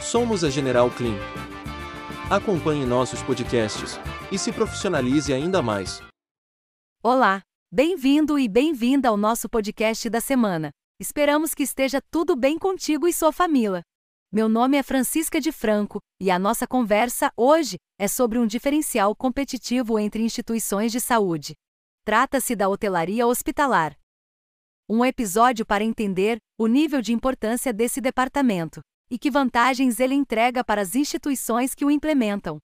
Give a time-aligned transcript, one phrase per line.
[0.00, 1.16] Somos a General Clean.
[2.30, 3.98] Acompanhe nossos podcasts
[4.30, 6.00] e se profissionalize ainda mais.
[7.02, 10.70] Olá, bem-vindo e bem-vinda ao nosso podcast da semana.
[11.00, 13.82] Esperamos que esteja tudo bem contigo e sua família.
[14.32, 19.16] Meu nome é Francisca de Franco e a nossa conversa hoje é sobre um diferencial
[19.16, 21.54] competitivo entre instituições de saúde.
[22.04, 23.96] Trata-se da hotelaria hospitalar.
[24.88, 28.80] Um episódio para entender o nível de importância desse departamento
[29.10, 32.58] e que vantagens ele entrega para as instituições que o implementam.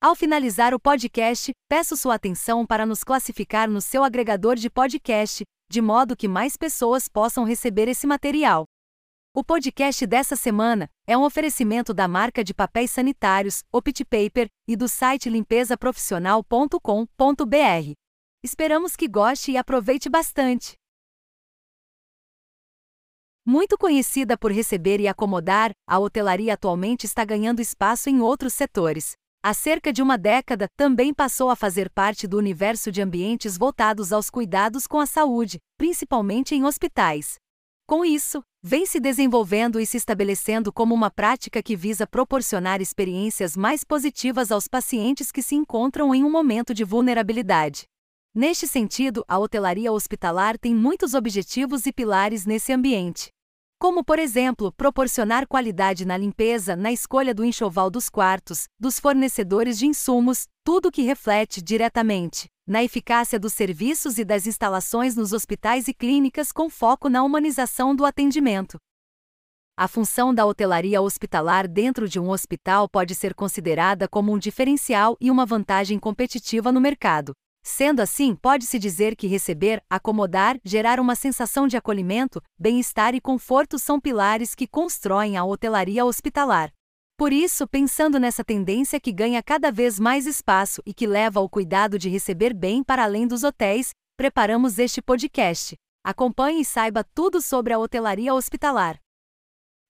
[0.00, 5.44] Ao finalizar o podcast, peço sua atenção para nos classificar no seu agregador de podcast,
[5.70, 8.64] de modo que mais pessoas possam receber esse material.
[9.32, 14.74] O podcast dessa semana é um oferecimento da marca de papéis sanitários, Opti Paper, e
[14.74, 17.92] do site limpesaprofissional.com.br.
[18.42, 20.79] Esperamos que goste e aproveite bastante.
[23.46, 29.12] Muito conhecida por receber e acomodar, a hotelaria atualmente está ganhando espaço em outros setores.
[29.42, 34.12] Há cerca de uma década, também passou a fazer parte do universo de ambientes voltados
[34.12, 37.36] aos cuidados com a saúde, principalmente em hospitais.
[37.86, 43.56] Com isso, vem se desenvolvendo e se estabelecendo como uma prática que visa proporcionar experiências
[43.56, 47.84] mais positivas aos pacientes que se encontram em um momento de vulnerabilidade.
[48.32, 53.30] Neste sentido, a hotelaria hospitalar tem muitos objetivos e pilares nesse ambiente.
[53.76, 59.76] Como, por exemplo, proporcionar qualidade na limpeza, na escolha do enxoval dos quartos, dos fornecedores
[59.76, 65.88] de insumos, tudo que reflete diretamente na eficácia dos serviços e das instalações nos hospitais
[65.88, 68.78] e clínicas com foco na humanização do atendimento.
[69.76, 75.16] A função da hotelaria hospitalar dentro de um hospital pode ser considerada como um diferencial
[75.20, 77.32] e uma vantagem competitiva no mercado.
[77.72, 83.78] Sendo assim, pode-se dizer que receber, acomodar, gerar uma sensação de acolhimento, bem-estar e conforto
[83.78, 86.72] são pilares que constroem a hotelaria hospitalar.
[87.16, 91.48] Por isso, pensando nessa tendência que ganha cada vez mais espaço e que leva ao
[91.48, 95.76] cuidado de receber bem para além dos hotéis, preparamos este podcast.
[96.04, 98.98] Acompanhe e saiba tudo sobre a hotelaria hospitalar.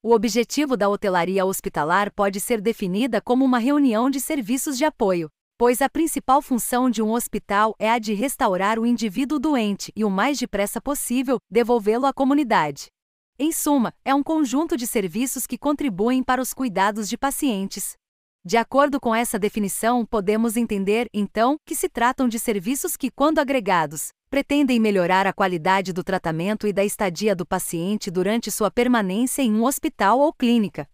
[0.02, 5.30] O objetivo da hotelaria hospitalar pode ser definida como uma reunião de serviços de apoio,
[5.60, 10.06] pois a principal função de um hospital é a de restaurar o indivíduo doente e,
[10.06, 12.86] o mais depressa possível, devolvê-lo à comunidade.
[13.38, 17.92] Em suma, é um conjunto de serviços que contribuem para os cuidados de pacientes.
[18.42, 23.38] De acordo com essa definição, podemos entender, então, que se tratam de serviços que, quando
[23.38, 29.42] agregados, pretendem melhorar a qualidade do tratamento e da estadia do paciente durante sua permanência
[29.42, 30.88] em um hospital ou clínica.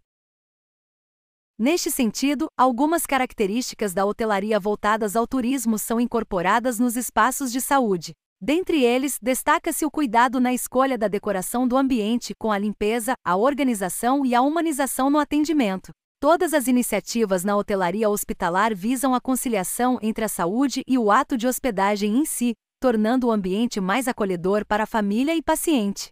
[1.58, 8.12] Neste sentido, algumas características da hotelaria voltadas ao turismo são incorporadas nos espaços de saúde.
[8.38, 13.36] Dentre eles, destaca-se o cuidado na escolha da decoração do ambiente, com a limpeza, a
[13.36, 15.92] organização e a humanização no atendimento.
[16.20, 21.38] Todas as iniciativas na hotelaria hospitalar visam a conciliação entre a saúde e o ato
[21.38, 26.10] de hospedagem em si, tornando o ambiente mais acolhedor para a família e paciente.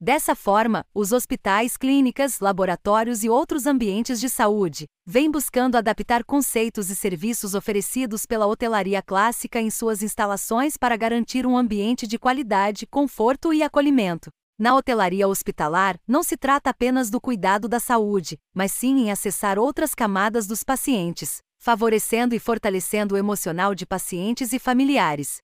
[0.00, 6.88] Dessa forma, os hospitais, clínicas, laboratórios e outros ambientes de saúde vêm buscando adaptar conceitos
[6.88, 12.86] e serviços oferecidos pela hotelaria clássica em suas instalações para garantir um ambiente de qualidade,
[12.86, 14.30] conforto e acolhimento.
[14.56, 19.58] Na hotelaria hospitalar, não se trata apenas do cuidado da saúde, mas sim em acessar
[19.58, 25.38] outras camadas dos pacientes, favorecendo e fortalecendo o emocional de pacientes e familiares.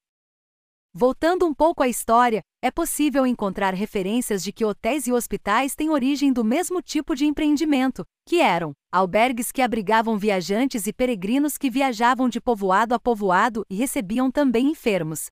[0.96, 5.90] Voltando um pouco à história, é possível encontrar referências de que hotéis e hospitais têm
[5.90, 11.68] origem do mesmo tipo de empreendimento, que eram albergues que abrigavam viajantes e peregrinos que
[11.68, 15.26] viajavam de povoado a povoado e recebiam também enfermos.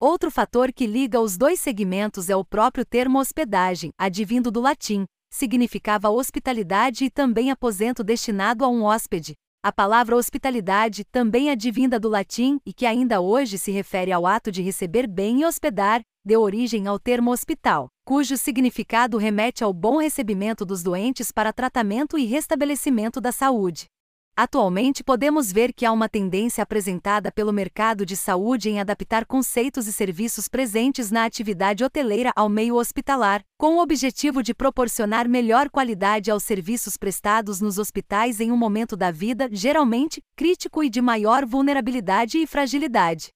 [0.00, 5.06] Outro fator que liga os dois segmentos é o próprio termo hospedagem, advindo do latim,
[5.28, 11.98] significava hospitalidade e também aposento destinado a um hóspede, a palavra hospitalidade também é advinda
[11.98, 16.02] do latim e que ainda hoje se refere ao ato de receber bem e hospedar,
[16.22, 22.18] deu origem ao termo hospital, cujo significado remete ao bom recebimento dos doentes para tratamento
[22.18, 23.86] e restabelecimento da saúde.
[24.36, 29.86] Atualmente podemos ver que há uma tendência apresentada pelo mercado de saúde em adaptar conceitos
[29.86, 35.70] e serviços presentes na atividade hoteleira ao meio hospitalar, com o objetivo de proporcionar melhor
[35.70, 41.00] qualidade aos serviços prestados nos hospitais em um momento da vida geralmente crítico e de
[41.00, 43.28] maior vulnerabilidade e fragilidade.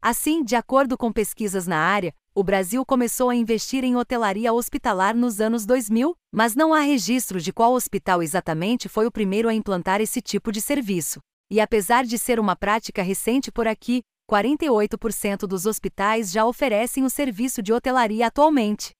[0.00, 5.16] Assim, de acordo com pesquisas na área, o Brasil começou a investir em hotelaria hospitalar
[5.16, 9.54] nos anos 2000, mas não há registro de qual hospital exatamente foi o primeiro a
[9.54, 11.18] implantar esse tipo de serviço.
[11.50, 17.08] E apesar de ser uma prática recente por aqui, 48% dos hospitais já oferecem o
[17.08, 18.90] serviço de hotelaria atualmente.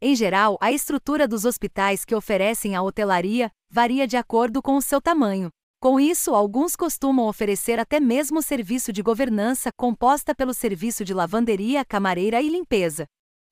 [0.00, 4.80] Em geral, a estrutura dos hospitais que oferecem a hotelaria varia de acordo com o
[4.80, 5.50] seu tamanho.
[5.86, 11.84] Com isso, alguns costumam oferecer até mesmo serviço de governança composta pelo serviço de lavanderia,
[11.84, 13.06] camareira e limpeza.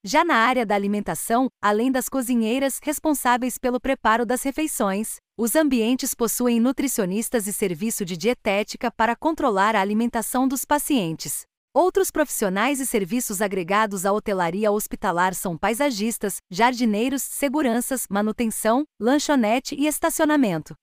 [0.04, 6.12] Já na área da alimentação, além das cozinheiras responsáveis pelo preparo das refeições, os ambientes
[6.12, 11.42] possuem nutricionistas e serviço de dietética para controlar a alimentação dos pacientes.
[11.72, 19.86] Outros profissionais e serviços agregados à hotelaria hospitalar são paisagistas, jardineiros, seguranças, manutenção, lanchonete e
[19.86, 20.74] estacionamento.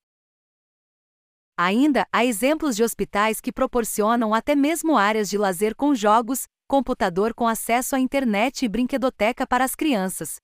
[1.63, 7.36] Ainda há exemplos de hospitais que proporcionam até mesmo áreas de lazer com jogos, computador
[7.36, 10.38] com acesso à internet e brinquedoteca para as crianças.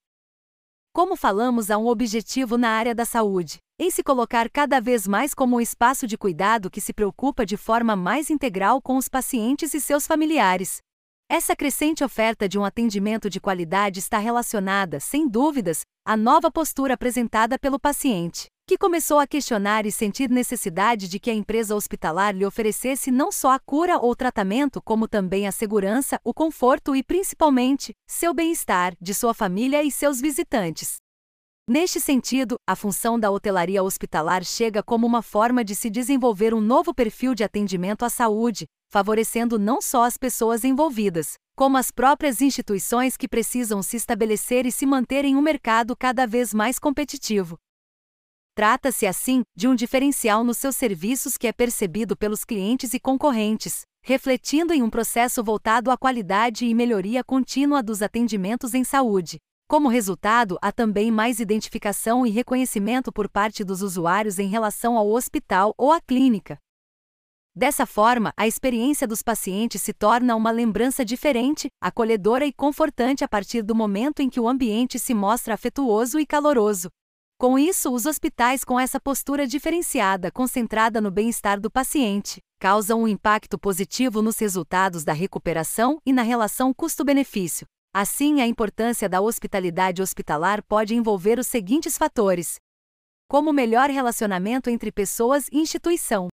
[0.94, 5.34] Como falamos, há um objetivo na área da saúde, em se colocar cada vez mais
[5.34, 9.74] como um espaço de cuidado que se preocupa de forma mais integral com os pacientes
[9.74, 10.84] e seus familiares.
[11.30, 16.94] Essa crescente oferta de um atendimento de qualidade está relacionada, sem dúvidas, à nova postura
[16.94, 22.36] apresentada pelo paciente que começou a questionar e sentir necessidade de que a empresa hospitalar
[22.36, 27.02] lhe oferecesse não só a cura ou tratamento, como também a segurança, o conforto e,
[27.02, 30.98] principalmente, seu bem-estar, de sua família e seus visitantes.
[31.66, 36.60] Neste sentido, a função da hotelaria hospitalar chega como uma forma de se desenvolver um
[36.60, 42.42] novo perfil de atendimento à saúde, favorecendo não só as pessoas envolvidas, como as próprias
[42.42, 47.58] instituições que precisam se estabelecer e se manter em um mercado cada vez mais competitivo.
[48.56, 53.82] Trata-se, assim, de um diferencial nos seus serviços que é percebido pelos clientes e concorrentes,
[54.04, 59.38] refletindo em um processo voltado à qualidade e melhoria contínua dos atendimentos em saúde.
[59.68, 65.12] Como resultado, há também mais identificação e reconhecimento por parte dos usuários em relação ao
[65.12, 66.58] hospital ou à clínica.
[67.58, 73.28] Dessa forma, a experiência dos pacientes se torna uma lembrança diferente, acolhedora e confortante a
[73.28, 76.90] partir do momento em que o ambiente se mostra afetuoso e caloroso,
[77.40, 83.08] com isso, os hospitais com essa postura diferenciada, concentrada no bem-estar do paciente, causam um
[83.08, 87.68] impacto positivo nos resultados da recuperação e na relação custo-benefício.
[87.94, 92.56] Assim, a importância da hospitalidade hospitalar pode envolver os seguintes fatores:
[93.28, 96.30] como melhor relacionamento entre pessoas e instituição.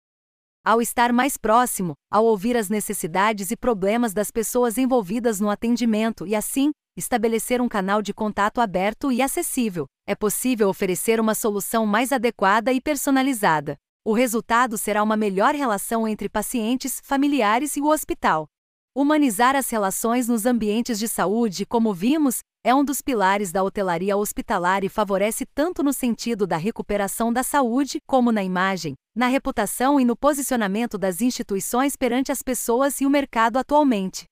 [0.64, 6.24] Ao estar mais próximo, ao ouvir as necessidades e problemas das pessoas envolvidas no atendimento
[6.24, 11.84] e, assim, estabelecer um canal de contato aberto e acessível, é possível oferecer uma solução
[11.84, 13.76] mais adequada e personalizada.
[14.04, 18.46] O resultado será uma melhor relação entre pacientes, familiares e o hospital.
[18.94, 24.14] Humanizar as relações nos ambientes de saúde, como vimos, é um dos pilares da hotelaria
[24.18, 29.98] hospitalar e favorece tanto no sentido da recuperação da saúde, como na imagem, na reputação
[29.98, 34.26] e no posicionamento das instituições perante as pessoas e o mercado atualmente.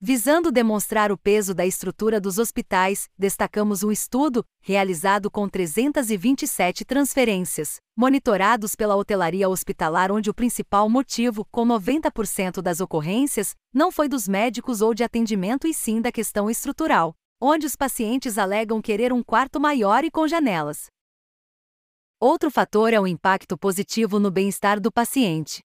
[0.00, 7.78] Visando demonstrar o peso da estrutura dos hospitais, destacamos um estudo, realizado com 327 transferências,
[7.96, 14.28] monitorados pela hotelaria hospitalar, onde o principal motivo, com 90% das ocorrências, não foi dos
[14.28, 19.20] médicos ou de atendimento e sim da questão estrutural, onde os pacientes alegam querer um
[19.24, 20.86] quarto maior e com janelas.
[22.20, 25.67] Outro fator é o impacto positivo no bem-estar do paciente.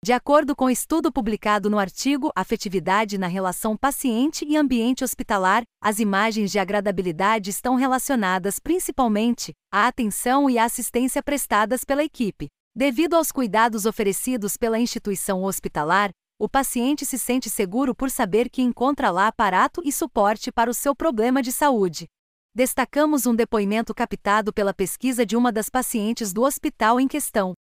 [0.00, 5.98] De acordo com estudo publicado no artigo Afetividade na relação paciente e ambiente hospitalar, as
[5.98, 12.46] imagens de agradabilidade estão relacionadas principalmente à atenção e à assistência prestadas pela equipe.
[12.76, 18.62] Devido aos cuidados oferecidos pela instituição hospitalar, o paciente se sente seguro por saber que
[18.62, 22.06] encontra lá aparato e suporte para o seu problema de saúde.
[22.54, 27.52] Destacamos um depoimento captado pela pesquisa de uma das pacientes do hospital em questão,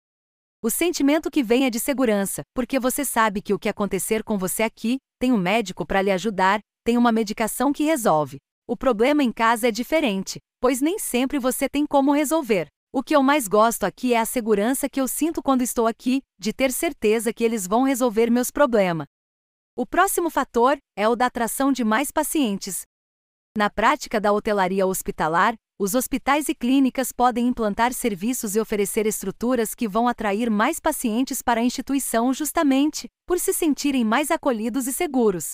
[0.59, 4.39] o sentimento que vem é de segurança, porque você sabe que o que acontecer com
[4.39, 8.37] você aqui, tem um médico para lhe ajudar, tem uma medicação que resolve.
[8.67, 12.67] O problema em casa é diferente, pois nem sempre você tem como resolver.
[12.91, 16.23] O que eu mais gosto aqui é a segurança que eu sinto quando estou aqui,
[16.39, 19.05] de ter certeza que eles vão resolver meus problemas.
[19.75, 22.81] O próximo fator é o da atração de mais pacientes.
[23.55, 29.75] Na prática da hotelaria hospitalar, os hospitais e clínicas podem implantar serviços e oferecer estruturas
[29.75, 34.93] que vão atrair mais pacientes para a instituição justamente por se sentirem mais acolhidos e
[34.93, 35.53] seguros.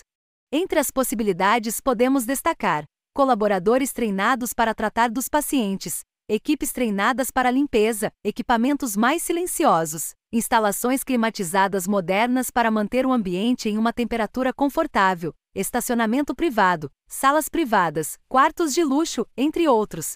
[0.49, 8.11] Entre as possibilidades podemos destacar colaboradores treinados para tratar dos pacientes, equipes treinadas para limpeza,
[8.23, 16.33] equipamentos mais silenciosos, instalações climatizadas modernas para manter o ambiente em uma temperatura confortável, estacionamento
[16.33, 20.13] privado, salas privadas, quartos de luxo, entre outros.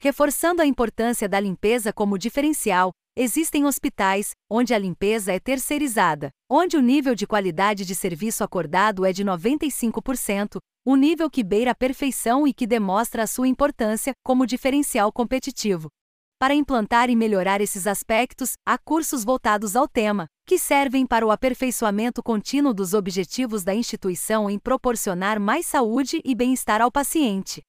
[0.00, 6.76] Reforçando a importância da limpeza como diferencial, existem hospitais onde a limpeza é terceirizada, onde
[6.76, 10.58] o nível de qualidade de serviço acordado é de 95%,
[10.90, 15.90] um nível que beira a perfeição e que demostra a sua importância como diferencial competitivo.
[16.38, 21.30] Para implantar e melhorar esses aspectos, há cursos voltados ao tema, que servem para o
[21.30, 27.60] aperfeiçoamento contínuo dos objetivos da instituição em proporcionar mais saúde e bem-estar ao paciente.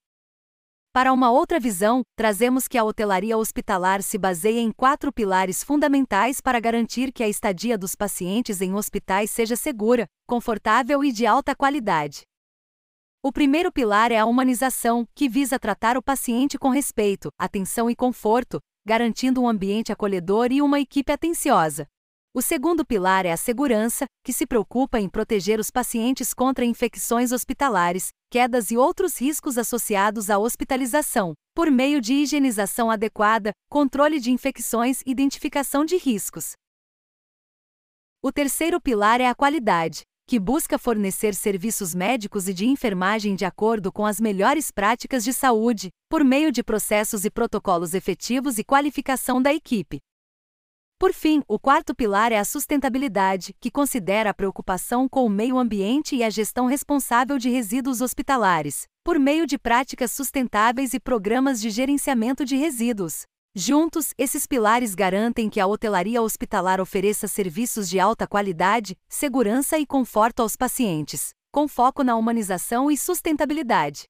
[0.94, 6.40] Para uma outra visão, trazemos que a hotelaria hospitalar se baseia em quatro pilares fundamentais
[6.40, 11.54] para garantir que a estadia dos pacientes em hospitais seja segura, confortável e de alta
[11.54, 12.29] qualidade.
[13.22, 17.96] O primeiro pilar é a humanização, que visa tratar o paciente com respeito, atenção e
[17.96, 21.86] conforto, garantindo um ambiente acolhedor e uma equipe atenciosa.
[22.34, 27.34] O segundo pilar é a segurança, que se preocupa em proteger os pacientes contra infecções
[27.34, 34.32] hospitalares, quedas e outros riscos associados à hospitalização, por meio de higienização adequada, controle de
[34.32, 36.54] infecções e identificação de riscos.
[38.22, 43.46] O terceiro pilar é a qualidade, que busca fornecer serviços médicos e de enfermagem de
[43.46, 48.64] acordo com as melhores práticas de saúde, por meio de processos e protocolos efetivos e
[48.64, 49.98] qualificação da equipe.
[51.00, 55.58] Por fim, o quarto pilar é a sustentabilidade, que considera a preocupação com o meio
[55.58, 61.60] ambiente e a gestão responsável de resíduos hospitalares, por meio de práticas sustentáveis e programas
[61.60, 63.24] de gerenciamento de resíduos.
[63.56, 69.88] Juntos, esses pilares garantem que a hotelaria hospitalar ofereça serviços de alta qualidade, segurança e
[69.88, 74.04] conforto aos pacientes, com foco na humanização e sustentabilidade.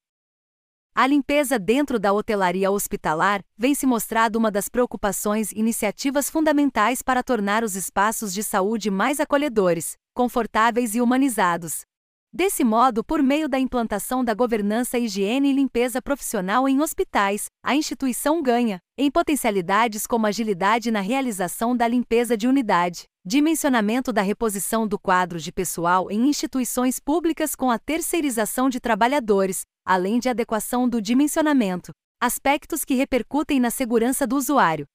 [0.94, 7.02] A limpeza dentro da hotelaria hospitalar vem se mostrado uma das preocupações e iniciativas fundamentais
[7.02, 11.86] para tornar os espaços de saúde mais acolhedores, confortáveis e humanizados,
[12.32, 17.76] Desse modo, por meio da implantação da governança higiene e limpeza profissional em hospitais, a
[17.76, 24.88] instituição ganha, em potencialidades como agilidade na realização da limpeza de unidade, dimensionamento da reposição
[24.88, 30.88] do quadro de pessoal em instituições públicas com a terceirização de trabalhadores, além de adequação
[30.88, 34.86] do dimensionamento, aspectos que repercutem na segurança do usuário,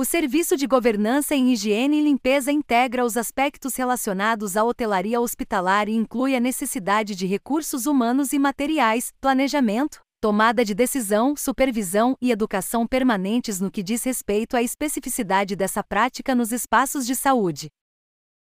[0.00, 5.90] o Serviço de Governança em Higiene e Limpeza integra os aspectos relacionados à hotelaria hospitalar
[5.90, 12.30] e inclui a necessidade de recursos humanos e materiais, planejamento, tomada de decisão, supervisão e
[12.30, 17.68] educação permanentes no que diz respeito à especificidade dessa prática nos espaços de saúde.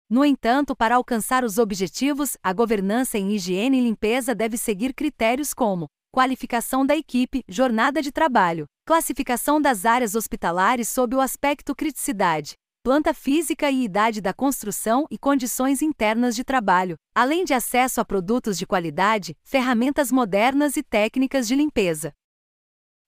[0.09, 5.53] No entanto, para alcançar os objetivos, a governança em higiene e limpeza deve seguir critérios
[5.53, 12.53] como qualificação da equipe, jornada de trabalho, classificação das áreas hospitalares sob o aspecto criticidade,
[12.83, 18.05] planta física e idade da construção e condições internas de trabalho, além de acesso a
[18.05, 22.13] produtos de qualidade, ferramentas modernas e técnicas de limpeza.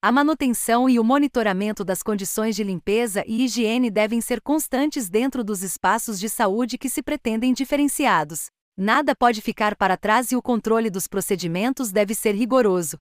[0.01, 5.43] A manutenção e o monitoramento das condições de limpeza e higiene devem ser constantes dentro
[5.43, 10.41] dos espaços de saúde que se pretendem diferenciados, Nada pode ficar para trás e o
[10.41, 12.97] controle dos procedimentos deve ser rigoroso.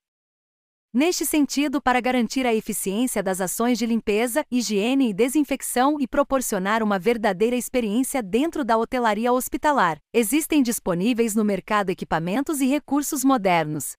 [0.93, 6.81] Neste sentido, para garantir a eficiência das ações de limpeza, higiene e desinfecção e proporcionar
[6.81, 13.95] uma verdadeira experiência dentro da hotelaria hospitalar, existem disponíveis no mercado equipamentos e recursos modernos.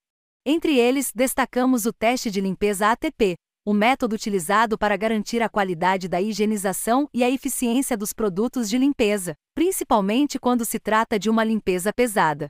[0.46, 3.36] Entre eles, destacamos o teste de limpeza ATP,
[3.66, 8.78] o método utilizado para garantir a qualidade da higienização e a eficiência dos produtos de
[8.78, 12.46] limpeza, principalmente quando se trata de uma limpeza pesada.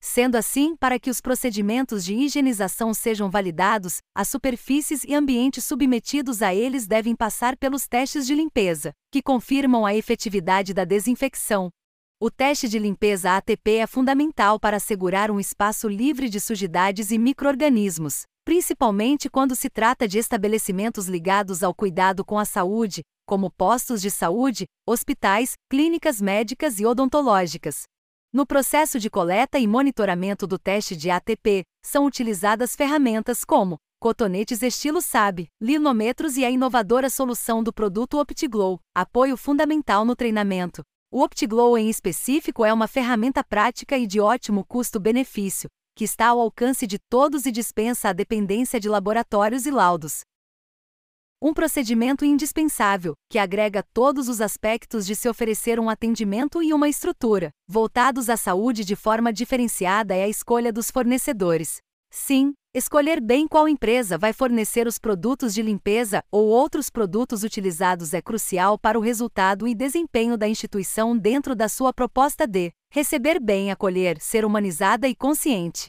[0.00, 6.42] Sendo assim, para que os procedimentos de higienização sejam validados, as superfícies e ambientes submetidos
[6.42, 11.70] a eles devem passar pelos testes de limpeza, que confirmam a efetividade da desinfecção.
[12.20, 17.18] O teste de limpeza ATP é fundamental para assegurar um espaço livre de sujidades e
[17.18, 24.00] microorganismos, principalmente quando se trata de estabelecimentos ligados ao cuidado com a saúde, como postos
[24.00, 27.82] de saúde, hospitais, clínicas médicas e odontológicas.
[28.32, 34.62] No processo de coleta e monitoramento do teste de ATP, são utilizadas ferramentas como cotonetes
[34.62, 40.80] estilo SAB, linômetros e a inovadora solução do produto OptiGlow, apoio fundamental no treinamento.
[41.12, 46.38] O OptiGlow em específico é uma ferramenta prática e de ótimo custo-benefício, que está ao
[46.38, 50.20] alcance de todos e dispensa a dependência de laboratórios e laudos.
[51.42, 56.88] Um procedimento indispensável, que agrega todos os aspectos de se oferecer um atendimento e uma
[56.88, 61.78] estrutura, voltados à saúde de forma diferenciada, é a escolha dos fornecedores.
[62.12, 68.14] Sim, escolher bem qual empresa vai fornecer os produtos de limpeza ou outros produtos utilizados
[68.14, 73.38] é crucial para o resultado e desempenho da instituição dentro da sua proposta de Receber
[73.38, 75.88] bem, acolher, ser humanizada e consciente.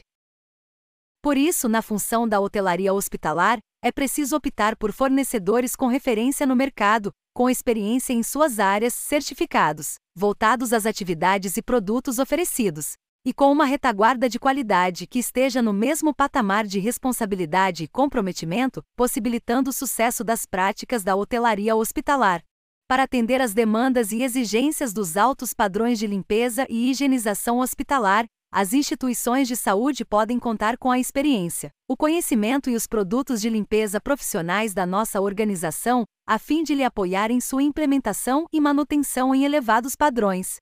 [1.22, 6.54] Por isso, na função da hotelaria hospitalar, é preciso optar por fornecedores com referência no
[6.54, 12.92] mercado, com experiência em suas áreas, certificados, voltados às atividades e produtos oferecidos,
[13.24, 18.82] e com uma retaguarda de qualidade que esteja no mesmo patamar de responsabilidade e comprometimento,
[18.94, 22.42] possibilitando o sucesso das práticas da hotelaria hospitalar.
[22.90, 28.72] Para atender às demandas e exigências dos altos padrões de limpeza e higienização hospitalar, as
[28.72, 34.00] instituições de saúde podem contar com a experiência, o conhecimento e os produtos de limpeza
[34.00, 39.44] profissionais da nossa organização, a fim de lhe apoiar em sua implementação e manutenção em
[39.44, 40.56] elevados padrões.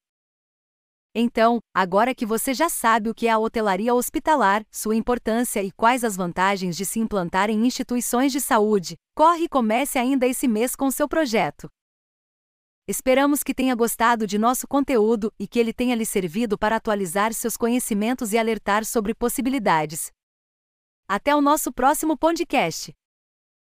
[1.14, 5.72] Então, agora que você já sabe o que é a hotelaria hospitalar, sua importância e
[5.72, 10.46] quais as vantagens de se implantar em instituições de saúde, corre e comece ainda esse
[10.46, 11.70] mês com seu projeto.
[12.88, 17.34] Esperamos que tenha gostado de nosso conteúdo e que ele tenha lhe servido para atualizar
[17.34, 20.10] seus conhecimentos e alertar sobre possibilidades.
[21.06, 22.96] Até o nosso próximo podcast!